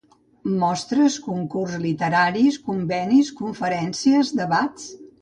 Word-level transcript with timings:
Mostres, 0.63 1.17
concurs 1.25 1.77
literaris, 1.85 2.59
convenis, 2.73 3.33
conferències, 3.45 4.37
debats 4.45 4.95